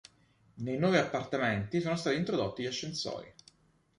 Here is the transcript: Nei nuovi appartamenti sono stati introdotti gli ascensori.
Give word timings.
Nei 0.55 0.79
nuovi 0.79 0.97
appartamenti 0.97 1.79
sono 1.79 1.95
stati 1.95 2.15
introdotti 2.17 2.63
gli 2.63 2.65
ascensori. 2.65 3.31